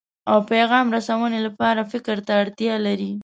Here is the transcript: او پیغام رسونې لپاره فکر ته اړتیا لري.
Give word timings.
او 0.31 0.37
پیغام 0.51 0.87
رسونې 0.95 1.39
لپاره 1.47 1.89
فکر 1.91 2.17
ته 2.27 2.33
اړتیا 2.41 2.75
لري. 2.85 3.11